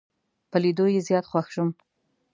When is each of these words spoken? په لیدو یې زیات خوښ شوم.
په 0.49 0.57
لیدو 0.63 0.85
یې 0.93 1.01
زیات 1.07 1.25
خوښ 1.31 1.47
شوم. 1.53 1.69